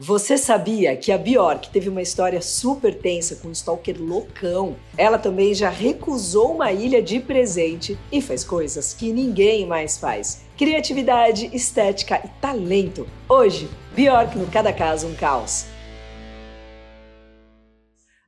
[0.00, 4.76] Você sabia que a Bjork teve uma história super tensa com um stalker loucão?
[4.96, 10.44] Ela também já recusou uma ilha de presente e faz coisas que ninguém mais faz.
[10.56, 13.08] Criatividade, estética e talento.
[13.28, 15.66] Hoje, Bjork no Cada Caso um Caos.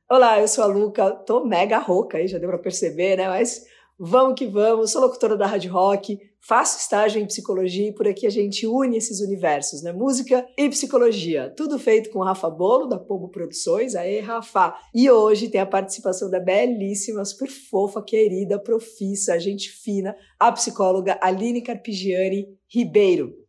[0.09, 3.29] Olá, eu sou a Luca, tô mega rouca aí, já deu pra perceber, né?
[3.29, 3.65] Mas
[3.97, 8.25] vamos que vamos, sou locutora da Rádio Rock, faço estágio em psicologia e por aqui
[8.25, 9.91] a gente une esses universos, né?
[9.91, 11.53] Música e psicologia.
[11.55, 13.95] Tudo feito com Rafa Bolo, da Pombo Produções.
[13.95, 14.75] Aê, Rafa!
[14.93, 21.19] E hoje tem a participação da belíssima, super fofa, querida, profissa, gente fina, a psicóloga
[21.21, 23.41] Aline Carpigiani Ribeiro.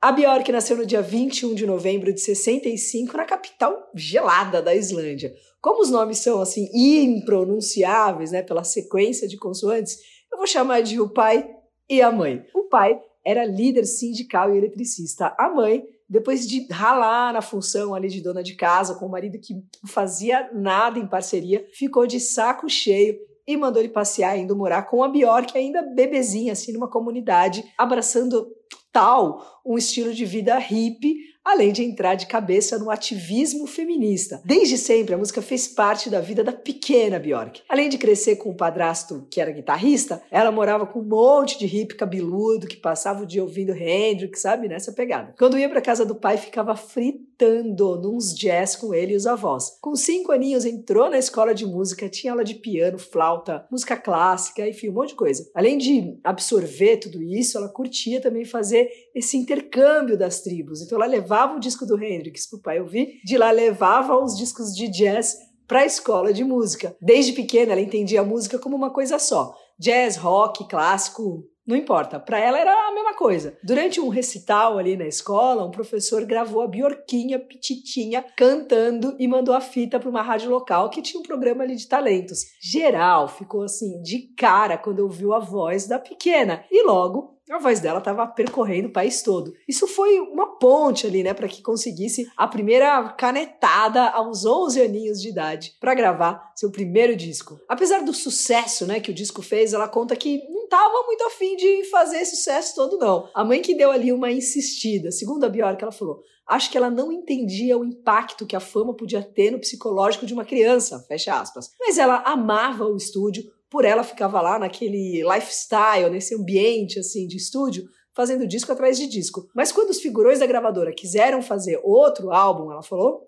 [0.00, 5.34] A Bjork nasceu no dia 21 de novembro de 65 na capital gelada da Islândia.
[5.60, 9.98] Como os nomes são assim impronunciáveis, né, pela sequência de consoantes,
[10.30, 11.44] eu vou chamar de o pai
[11.88, 12.44] e a mãe.
[12.54, 15.34] O pai era líder sindical e eletricista.
[15.38, 19.38] A mãe, depois de ralar na função ali de dona de casa com o marido
[19.38, 19.54] que
[19.86, 25.02] fazia nada em parceria, ficou de saco cheio e mandou ele passear indo morar com
[25.02, 28.46] a Bjork ainda bebezinha assim numa comunidade, abraçando
[28.92, 31.16] tal um estilo de vida hippie
[31.48, 34.42] além de entrar de cabeça no ativismo feminista.
[34.44, 37.62] Desde sempre, a música fez parte da vida da pequena Bjork.
[37.68, 41.64] Além de crescer com o padrasto que era guitarrista, ela morava com um monte de
[41.64, 45.34] hippie cabeludo que passava o dia ouvindo Hendrix, sabe, nessa pegada.
[45.38, 49.78] Quando ia para casa do pai, ficava fritando nos jazz com ele e os avós.
[49.80, 54.68] Com cinco aninhos, entrou na escola de música, tinha aula de piano, flauta, música clássica,
[54.68, 55.48] enfim, um monte de coisa.
[55.54, 60.82] Além de absorver tudo isso, ela curtia também fazer esse intercâmbio das tribos.
[60.82, 64.36] Então ela levava levava o disco do Hendrix pro pai ouvir, de lá levava os
[64.36, 65.36] discos de jazz
[65.68, 66.96] para a escola de música.
[67.00, 69.54] Desde pequena ela entendia a música como uma coisa só.
[69.78, 72.18] Jazz, rock, clássico, não importa.
[72.18, 73.56] Para ela era a mesma coisa.
[73.62, 79.54] Durante um recital ali na escola, um professor gravou a Biorquinha Pititinha cantando e mandou
[79.54, 82.40] a fita para uma rádio local que tinha um programa ali de talentos.
[82.60, 87.80] Geral ficou assim de cara quando ouviu a voz da pequena e logo a voz
[87.80, 89.54] dela estava percorrendo o país todo.
[89.66, 95.20] Isso foi uma ponte ali, né, para que conseguisse a primeira canetada aos 11 aninhos
[95.20, 97.58] de idade para gravar seu primeiro disco.
[97.68, 101.56] Apesar do sucesso, né, que o disco fez, ela conta que não estava muito afim
[101.56, 103.28] de fazer esse sucesso todo não.
[103.34, 105.10] A mãe que deu ali uma insistida.
[105.10, 108.94] Segundo a Bjork, ela falou: "Acho que ela não entendia o impacto que a fama
[108.94, 111.70] podia ter no psicológico de uma criança", fecha aspas.
[111.80, 117.36] Mas ela amava o estúdio, por ela ficava lá naquele lifestyle, nesse ambiente assim de
[117.36, 117.84] estúdio,
[118.14, 119.48] fazendo disco atrás de disco.
[119.54, 123.24] Mas quando os figurões da gravadora quiseram fazer outro álbum, ela falou: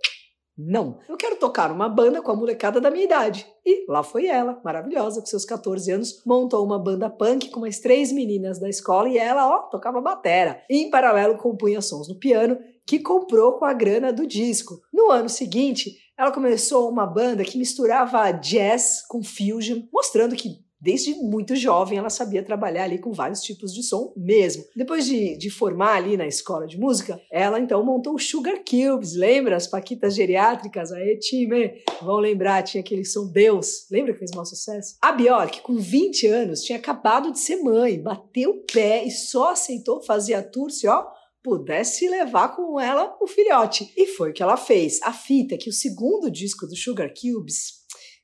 [0.58, 3.46] não, eu quero tocar uma banda com a molecada da minha idade.
[3.64, 7.78] E lá foi ela, maravilhosa, com seus 14 anos, montou uma banda punk com mais
[7.78, 10.62] três meninas da escola e ela, ó, tocava batera.
[10.68, 14.80] E em paralelo compunha sons no piano que comprou com a grana do disco.
[14.92, 21.14] No ano seguinte, ela começou uma banda que misturava jazz com fusion, mostrando que desde
[21.14, 24.62] muito jovem ela sabia trabalhar ali com vários tipos de som mesmo.
[24.76, 29.14] Depois de, de formar ali na escola de música, ela então montou o Sugar Cubes,
[29.14, 30.92] lembra as paquitas geriátricas?
[30.92, 31.72] Aí, time,
[32.02, 34.96] vão lembrar, tinha aquele som Deus, lembra que fez maior sucesso?
[35.00, 39.52] A Bjork, com 20 anos, tinha acabado de ser mãe, bateu o pé e só
[39.52, 41.06] aceitou fazer a tour se, ó,
[41.42, 43.92] pudesse levar com ela o filhote.
[43.96, 45.00] E foi o que ela fez.
[45.02, 47.80] A fita, que o segundo disco do Sugar Cubes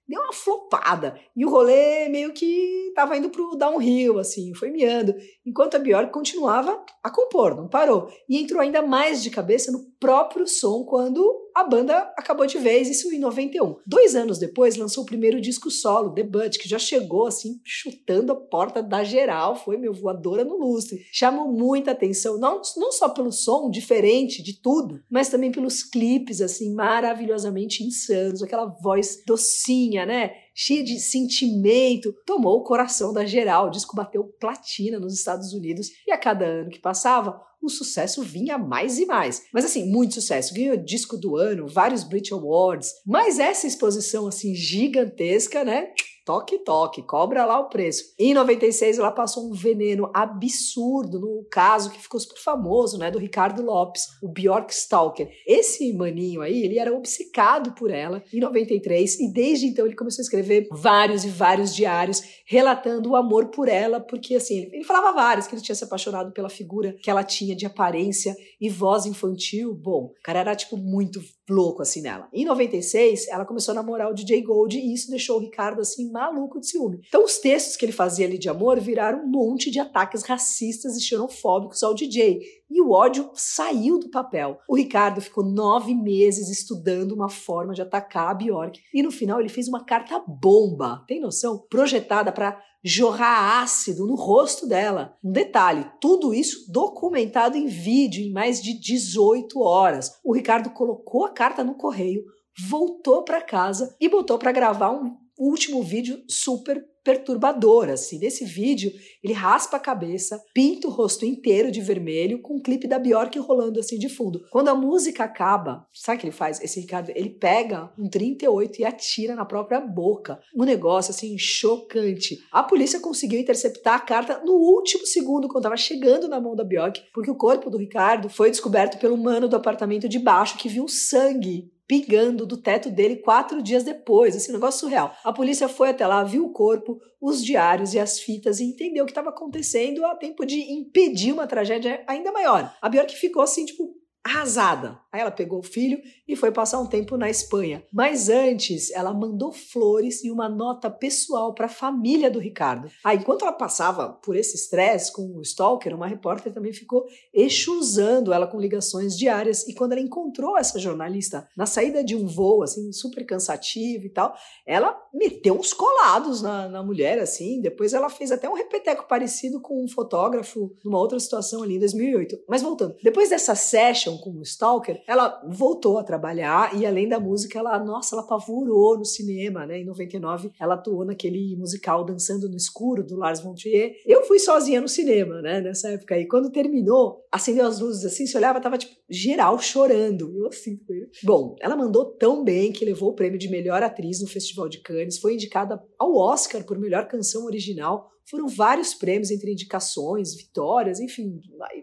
[0.08, 1.18] deu uma flopada.
[1.34, 5.14] E o rolê meio que tava indo pro downhill, assim, foi miando.
[5.44, 8.08] Enquanto a Bjork continuava a compor, não parou.
[8.28, 12.86] E entrou ainda mais de cabeça no próprio som quando a banda acabou de vez,
[12.86, 13.76] isso em 91.
[13.86, 18.30] Dois anos depois, lançou o primeiro disco solo, The Butt, que já chegou assim, chutando
[18.30, 21.06] a porta da geral, foi meu voadora no lustre.
[21.10, 26.42] Chamou muita atenção, não, não só pelo som diferente de tudo, mas também pelos clipes,
[26.42, 30.32] assim, maravilhosamente insanos, aquela voz docinha, né?
[30.56, 33.66] Cheia de sentimento, tomou o coração da geral.
[33.66, 38.22] O disco bateu platina nos Estados Unidos e a cada ano que passava, o sucesso
[38.22, 39.42] vinha mais e mais.
[39.52, 40.54] Mas assim, muito sucesso.
[40.54, 42.90] Ganhou disco do ano, vários Brit Awards.
[43.04, 45.90] Mas essa exposição assim gigantesca, né?
[46.26, 48.12] Toque, toque, cobra lá o preço.
[48.18, 53.18] Em 96 ela passou um veneno absurdo no caso que ficou super famoso, né, do
[53.18, 55.30] Ricardo Lopes, o Bjork Stalker.
[55.46, 60.20] Esse maninho aí, ele era obcecado por ela em 93 e desde então ele começou
[60.20, 65.12] a escrever vários e vários diários relatando o amor por ela, porque assim, ele falava
[65.12, 69.06] vários que ele tinha se apaixonado pela figura que ela tinha de aparência e voz
[69.06, 69.72] infantil.
[69.74, 72.28] Bom, o cara era tipo muito louco assim nela.
[72.32, 76.10] Em 96, ela começou a namorar o DJ Gold e isso deixou o Ricardo assim
[76.10, 77.00] maluco de ciúme.
[77.06, 80.96] Então os textos que ele fazia ali de amor viraram um monte de ataques racistas
[80.96, 82.40] e xenofóbicos ao DJ.
[82.70, 84.58] E o ódio saiu do papel.
[84.68, 88.80] O Ricardo ficou nove meses estudando uma forma de atacar a Bjork.
[88.92, 91.64] E no final ele fez uma carta bomba, tem noção?
[91.70, 95.16] Projetada para jorrar ácido no rosto dela.
[95.22, 100.12] Um detalhe, tudo isso documentado em vídeo em mais de 18 horas.
[100.24, 102.22] O Ricardo colocou a carta no correio,
[102.68, 108.18] voltou para casa e botou para gravar um último vídeo super perturbador, assim.
[108.18, 108.90] Nesse vídeo,
[109.22, 113.38] ele raspa a cabeça, pinta o rosto inteiro de vermelho, com um clipe da Bjork
[113.38, 114.44] rolando assim de fundo.
[114.50, 116.60] Quando a música acaba, sabe o que ele faz?
[116.60, 120.40] Esse Ricardo, ele pega um 38 e atira na própria boca.
[120.52, 122.38] Um negócio, assim, chocante.
[122.50, 126.64] A polícia conseguiu interceptar a carta no último segundo, quando estava chegando na mão da
[126.64, 130.68] Bjork, porque o corpo do Ricardo foi descoberto pelo mano do apartamento de baixo, que
[130.68, 134.34] viu sangue pingando do teto dele quatro dias depois.
[134.34, 135.14] Esse negócio surreal.
[135.24, 139.04] A polícia foi até lá, viu o corpo, os diários e as fitas e entendeu
[139.04, 142.74] o que estava acontecendo a tempo de impedir uma tragédia ainda maior.
[142.80, 143.94] A Bjork ficou assim, tipo,
[144.26, 144.98] arrasada.
[145.12, 147.82] Aí ela pegou o filho e foi passar um tempo na Espanha.
[147.92, 152.90] Mas antes, ela mandou flores e uma nota pessoal para a família do Ricardo.
[153.04, 158.32] Aí, enquanto ela passava por esse estresse com o stalker, uma repórter também ficou exusando
[158.32, 159.66] ela com ligações diárias.
[159.68, 164.10] E quando ela encontrou essa jornalista na saída de um voo, assim, super cansativo e
[164.10, 164.34] tal,
[164.66, 167.60] ela meteu uns colados na, na mulher, assim.
[167.60, 171.80] Depois ela fez até um repeteco parecido com um fotógrafo numa outra situação ali em
[171.80, 172.36] 2008.
[172.48, 177.20] Mas voltando, depois dessa session com o Stalker, ela voltou a trabalhar e além da
[177.20, 179.78] música, ela, nossa, ela apavorou no cinema, né?
[179.78, 183.96] Em 99, ela atuou naquele musical Dançando no Escuro, do Lars von Trier.
[184.06, 185.60] Eu fui sozinha no cinema, né?
[185.60, 186.26] Nessa época aí.
[186.26, 190.32] Quando terminou, acendeu as luzes assim, se olhava, tava tipo geral chorando.
[190.36, 190.78] Eu assim,
[191.22, 194.80] Bom, ela mandou tão bem que levou o prêmio de melhor atriz no Festival de
[194.80, 201.00] Cannes, foi indicada ao Oscar por melhor canção original foram vários prêmios entre indicações, vitórias,
[201.00, 201.40] enfim,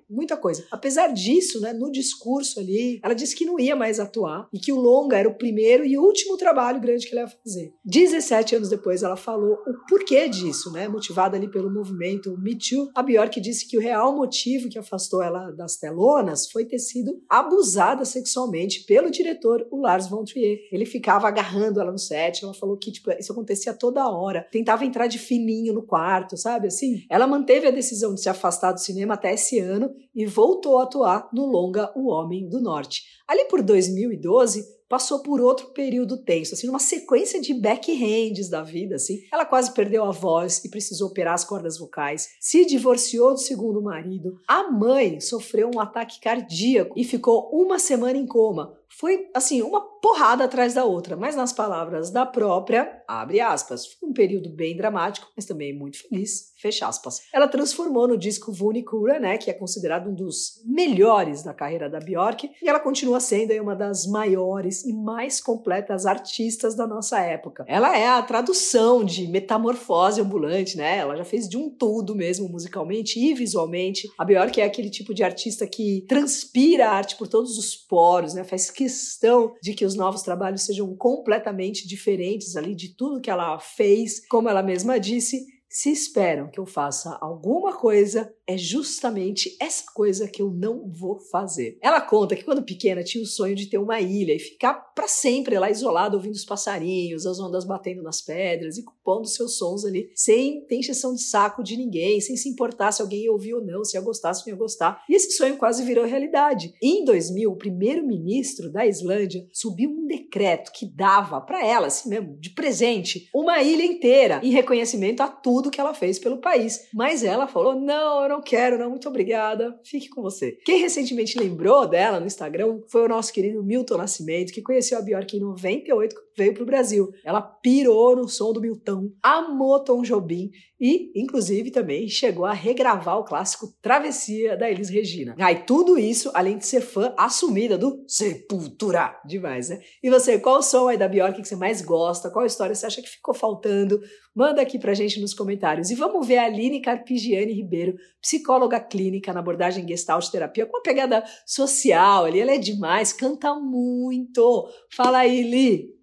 [0.10, 0.66] muita coisa.
[0.72, 4.72] Apesar disso, né, no discurso ali, ela disse que não ia mais atuar e que
[4.72, 7.74] o longa era o primeiro e último trabalho grande que ela ia fazer.
[7.86, 12.90] 17 anos depois, ela falou o porquê disso, né, motivada ali pelo movimento Me Too.
[12.96, 17.22] A Bjork disse que o real motivo que afastou ela das telonas foi ter sido
[17.30, 20.60] abusada sexualmente pelo diretor, o Lars von Trier.
[20.72, 24.86] Ele ficava agarrando ela no set, ela falou que tipo, isso acontecia toda hora, tentava
[24.86, 26.68] entrar de fininho no quarto, sabe?
[26.68, 30.78] Assim, ela manteve a decisão de se afastar do cinema até esse ano e voltou
[30.78, 33.04] a atuar no longa O Homem do Norte.
[33.28, 34.64] Ali por 2012,
[34.94, 39.22] passou por outro período tenso, assim, numa sequência de backhands da vida, assim.
[39.34, 43.82] Ela quase perdeu a voz e precisou operar as cordas vocais, se divorciou do segundo
[43.82, 44.40] marido.
[44.48, 48.78] A mãe sofreu um ataque cardíaco e ficou uma semana em coma.
[49.00, 54.10] Foi, assim, uma porrada atrás da outra, mas nas palavras da própria, abre aspas, foi
[54.10, 57.22] um período bem dramático, mas também muito feliz, fecha aspas.
[57.34, 62.00] Ela transformou no disco Vunicura, né, que é considerado um dos melhores da carreira da
[62.00, 67.20] Bjork, e ela continua sendo aí, uma das maiores e mais completas artistas da nossa
[67.22, 67.64] época.
[67.68, 70.98] Ela é a tradução de metamorfose ambulante, né?
[70.98, 74.10] Ela já fez de um tudo mesmo musicalmente e visualmente.
[74.18, 78.34] A Bjork é aquele tipo de artista que transpira a arte por todos os poros,
[78.34, 78.44] né?
[78.44, 83.58] Faz questão de que os novos trabalhos sejam completamente diferentes ali de tudo que ela
[83.60, 89.84] fez, como ela mesma disse, se esperam que eu faça alguma coisa, é justamente essa
[89.92, 91.80] coisa que eu não vou fazer.
[91.82, 95.08] Ela conta que quando pequena tinha o sonho de ter uma ilha e ficar para
[95.08, 99.84] sempre lá isolada ouvindo os passarinhos, as ondas batendo nas pedras e compondo seus sons
[99.84, 103.56] ali, sem ter encheção de saco de ninguém, sem se importar se alguém ia ouvir
[103.56, 105.04] ou não, se ia gostar, se não ia gostar.
[105.10, 106.72] E esse sonho quase virou realidade.
[106.84, 112.38] Em 2000, o primeiro-ministro da Islândia subiu um decreto que dava para ela, assim mesmo,
[112.40, 116.90] de presente, uma ilha inteira em reconhecimento a tudo tudo que ela fez pelo país.
[116.94, 120.58] Mas ela falou: não, eu não quero, não, muito obrigada, fique com você.
[120.66, 125.02] Quem recentemente lembrou dela no Instagram foi o nosso querido Milton Nascimento, que conheceu a
[125.02, 127.12] Bjork em 98 veio para o Brasil.
[127.24, 133.18] Ela pirou no som do Milton, amou Tom Jobim e, inclusive, também chegou a regravar
[133.18, 135.36] o clássico Travessia da Elis Regina.
[135.40, 139.16] Ah, e tudo isso, além de ser fã assumida do Sepultura.
[139.26, 139.80] Demais, né?
[140.02, 142.30] E você, qual o som aí da Bjork que você mais gosta?
[142.30, 144.02] Qual história você acha que ficou faltando?
[144.36, 145.53] Manda aqui pra gente nos comentários.
[145.92, 150.84] E vamos ver a Aline Carpigiani Ribeiro, psicóloga clínica na abordagem Gestalt Terapia, com uma
[150.84, 152.40] pegada social ali.
[152.40, 154.70] Ela é demais, canta muito.
[154.90, 155.94] Fala aí, Li.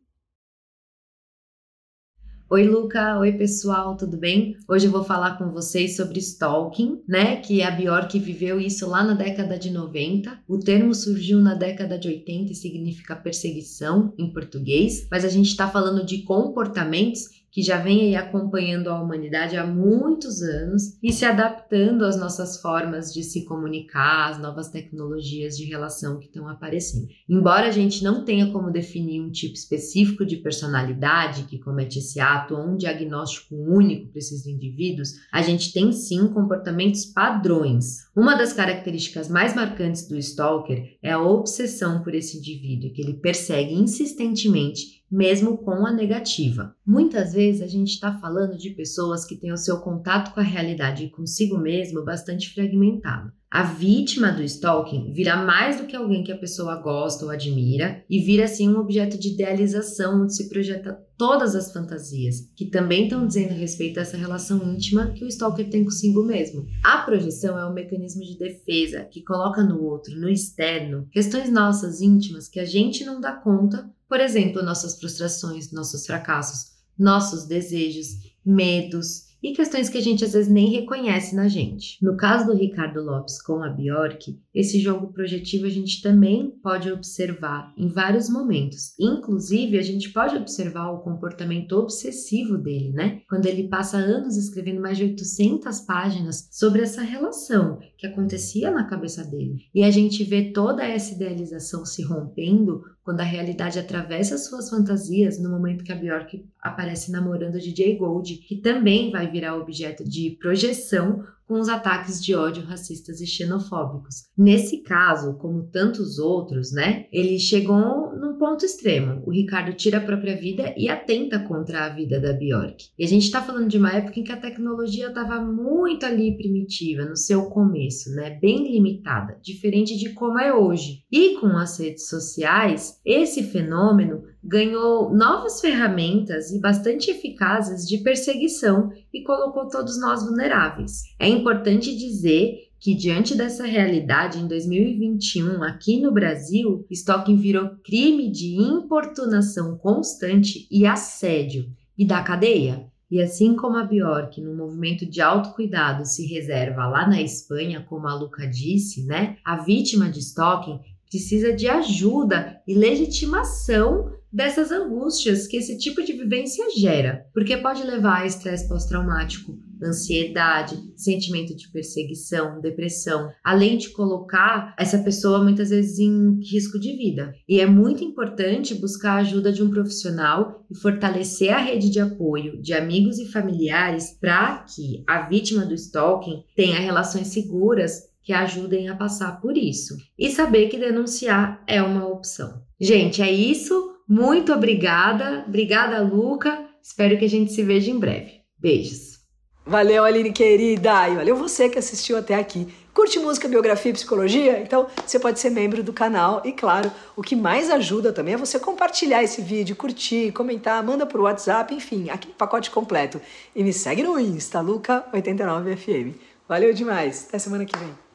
[2.53, 3.17] Oi, Luca.
[3.21, 4.57] Oi, pessoal, tudo bem?
[4.69, 7.37] Hoje eu vou falar com vocês sobre stalking, né?
[7.37, 10.37] Que a Bjork viveu isso lá na década de 90.
[10.49, 15.47] O termo surgiu na década de 80 e significa perseguição em português, mas a gente
[15.47, 21.13] está falando de comportamentos que já vem aí acompanhando a humanidade há muitos anos e
[21.13, 26.49] se adaptando às nossas formas de se comunicar, às novas tecnologias de relação que estão
[26.49, 27.09] aparecendo.
[27.29, 32.21] Embora a gente não tenha como definir um tipo específico de personalidade que comete esse
[32.21, 38.09] ato ou um diagnóstico único para esses indivíduos, a gente tem sim comportamentos padrões.
[38.15, 43.15] Uma das características mais marcantes do stalker é a obsessão por esse indivíduo, que ele
[43.15, 46.75] persegue insistentemente mesmo com a negativa.
[46.87, 50.45] Muitas vezes a gente está falando de pessoas que têm o seu contato com a
[50.45, 53.33] realidade e consigo mesmo bastante fragmentado.
[53.51, 58.05] A vítima do stalking vira mais do que alguém que a pessoa gosta ou admira
[58.09, 63.05] e vira assim um objeto de idealização onde se projeta todas as fantasias, que também
[63.05, 66.65] estão dizendo respeito a essa relação íntima que o stalker tem consigo mesmo.
[66.85, 72.01] A projeção é um mecanismo de defesa que coloca no outro, no externo, questões nossas
[72.01, 78.35] íntimas que a gente não dá conta por exemplo, nossas frustrações, nossos fracassos, nossos desejos,
[78.45, 81.97] medos e questões que a gente às vezes nem reconhece na gente.
[82.03, 86.91] No caso do Ricardo Lopes com a Bjork, esse jogo projetivo a gente também pode
[86.91, 88.95] observar em vários momentos.
[88.99, 93.23] Inclusive, a gente pode observar o comportamento obsessivo dele, né?
[93.29, 98.85] Quando ele passa anos escrevendo mais de 800 páginas sobre essa relação que acontecia na
[98.85, 99.57] cabeça dele.
[99.75, 105.43] E a gente vê toda essa idealização se rompendo quando a realidade atravessa suas fantasias
[105.43, 110.05] no momento que a Bjork aparece namorando o DJ Gold, que também vai virar objeto
[110.05, 114.27] de projeção com os ataques de ódio racistas e xenofóbicos.
[114.39, 119.21] Nesse caso, como tantos outros, né, ele chegou num ponto extremo.
[119.27, 122.91] O Ricardo tira a própria vida e atenta contra a vida da Bjork.
[122.97, 126.37] E a gente está falando de uma época em que a tecnologia estava muito ali
[126.37, 131.03] primitiva, no seu começo, né, bem limitada, diferente de como é hoje.
[131.11, 138.91] E com as redes sociais, esse fenômeno ganhou novas ferramentas e bastante eficazes de perseguição
[139.13, 141.03] e colocou todos nós vulneráveis.
[141.19, 148.31] É importante dizer que diante dessa realidade em 2021 aqui no Brasil, stalking virou crime
[148.31, 152.89] de importunação constante e assédio e da cadeia.
[153.11, 158.07] E assim como a Bjork, no movimento de autocuidado, se reserva lá na Espanha, como
[158.07, 159.37] a Luca disse, né?
[159.45, 160.79] A vítima de stalking
[161.11, 167.83] precisa de ajuda e legitimação dessas angústias que esse tipo de vivência gera, porque pode
[167.83, 175.71] levar a estresse pós-traumático, ansiedade, sentimento de perseguição, depressão, além de colocar essa pessoa muitas
[175.71, 177.33] vezes em risco de vida.
[177.49, 181.99] E é muito importante buscar a ajuda de um profissional e fortalecer a rede de
[181.99, 188.33] apoio de amigos e familiares para que a vítima do stalking tenha relações seguras que
[188.33, 189.97] ajudem a passar por isso.
[190.19, 192.63] E saber que denunciar é uma opção.
[192.79, 193.90] Gente, é isso.
[194.11, 195.45] Muito obrigada.
[195.47, 196.67] Obrigada, Luca.
[196.83, 198.41] Espero que a gente se veja em breve.
[198.59, 199.21] Beijos.
[199.65, 201.09] Valeu, Aline querida.
[201.09, 202.67] E valeu você que assistiu até aqui.
[202.93, 204.61] Curte música, biografia e psicologia?
[204.61, 206.43] Então você pode ser membro do canal.
[206.45, 211.07] E claro, o que mais ajuda também é você compartilhar esse vídeo, curtir, comentar, manda
[211.07, 213.21] pro WhatsApp, enfim, aquele pacote completo.
[213.55, 216.15] E me segue no Insta, Luca89FM.
[216.49, 217.27] Valeu demais.
[217.29, 218.10] Até semana que vem.